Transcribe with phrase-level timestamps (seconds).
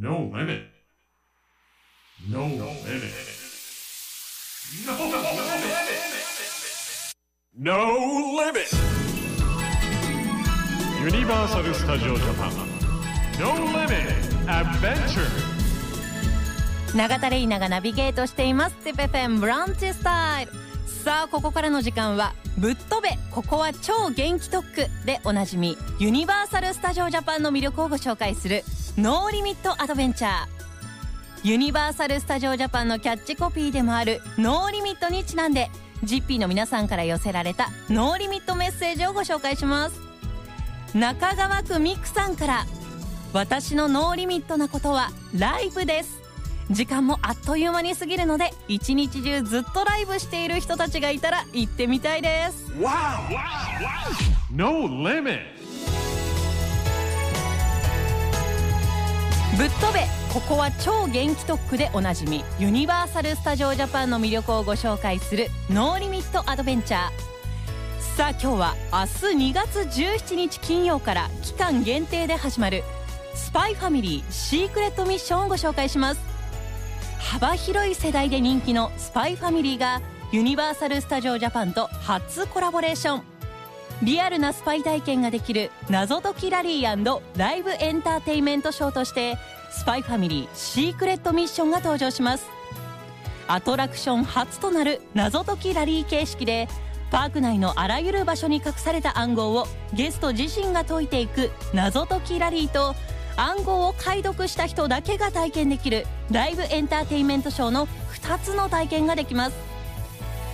[0.00, 0.62] No limit.
[2.30, 2.62] No limit.
[4.86, 5.34] No limit.
[7.58, 7.74] No
[8.36, 8.68] limit.
[11.02, 12.50] ユニバーサル・スタジオ・ジャパン
[13.40, 14.14] No Limit
[14.46, 15.26] Adventure
[16.96, 20.52] 永田玲奈がナビゲートしています ZIPFM ブランチスタイル
[21.08, 23.16] さあここからの時間は「ぶっ飛べ。
[23.30, 28.62] ここは超元気特区」でおなじみユニバーサル・スタジオ・ジャパンの魅力をご紹介する
[28.98, 30.46] 「No Limit Adventure」
[31.48, 35.70] ユニバーサル・スタジオ・ジャパンのキャッチコピーでもある「ノーリミット」にちなんで
[36.04, 39.98] GP の皆さんから寄せられた No Limit メッセージをご紹介します。
[40.92, 42.66] 中川区ミクさんから
[43.32, 46.27] 私の No Limit なことはライブです。
[46.70, 52.72] 時間もあっという間に過ぎるので一日中ずっとライブしている人たちがいたら行ってみたいです。
[54.50, 55.40] No limit.
[59.56, 67.28] ぶっ飛べここは超元気特区でおなじみユニバーサル・スタジオ・ジャパンの魅力をご紹介する No Limit Adventure。
[68.16, 68.98] さあ今日は明
[69.30, 72.82] 日2月17日金曜から期間限定で始まる
[73.34, 76.37] スパイファミリー Secret Mission をご紹介します
[77.28, 80.00] 幅広い世代で人気のスパイファミリーが
[80.32, 83.22] ユニバーサル・スタジオ・ジャパンと初コラボレーション。
[84.02, 89.36] リアルなスパイ体験ができる謎解きラリーライブエンターテインメントショーとして
[89.70, 92.46] スパイファミリーシークレットミッションが登場します。
[93.46, 96.66] アトラクション初となる謎解きラリー形式で
[97.10, 102.94] パーク内のあらゆる場所に隠された暗号をゲスト自身が解いていく謎解きラリーと
[103.38, 107.86] 暗号を解読した人だけが体験できるライブエンターテインメントショーの
[108.20, 109.56] 2つの体験ができます。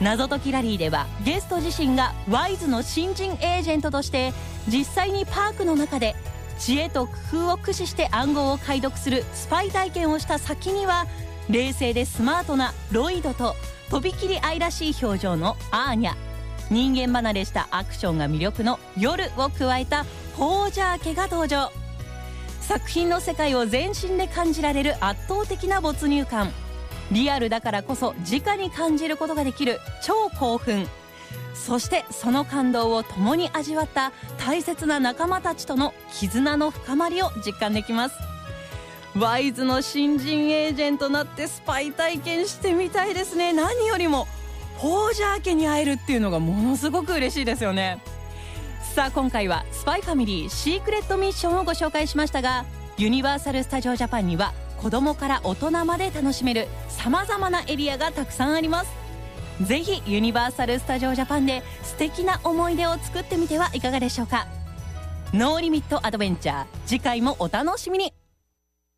[0.00, 4.32] 謎解きラリーではゲスト自身がワイズの新人エージェントとして
[4.68, 6.14] 実際にパークの中で
[6.60, 11.06] 知恵と工夫を駆使して暗号を解読するスパイ体験をした先には
[11.50, 13.56] 冷静でスマートなロイドと
[13.90, 16.14] とびきり愛らしい表情のアーニャ。
[16.70, 20.04] 人間離れしたアクションが魅力の夜を加えた
[20.36, 21.77] ホージャー家が登場。
[22.68, 26.52] 作品の世界を全身で感じられる圧倒的な没入感。
[27.10, 30.86] リアルだからこそ直に感じることができる超興奮。
[31.54, 38.16] そしてその感動を共に味わった大切な仲間たちとの絆の深まりを実感できます。
[39.18, 43.54] ワイズの新人エージェントとなってスパイ体験してみたいですね。
[43.54, 44.28] 何よりも
[44.76, 48.02] ホージャー家に会えるっていうのがものすごく嬉しいですよね。
[48.98, 52.64] さあ今回はスパイファミリーシークレットミッションをご紹介しましたが
[52.96, 58.90] ユニバーサル・スタジオ・ジャパンには子供から大人まで楽しめるさまざまなエリアがたくさんあります。
[59.62, 64.48] ぜひユニバーサル・スタジオ・ジャパンで素敵な思い出を作ってみてはいかがでしょうか。
[65.32, 66.66] No Limit Adventure。
[66.84, 68.17] 次回もお楽しみに。